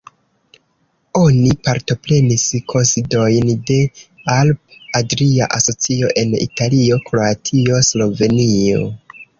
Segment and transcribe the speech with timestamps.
[1.19, 3.77] Oni partoprenis kunsidojn de
[4.39, 8.87] Alp-Adria Asocio en Italio, Kroatio, Slovenio.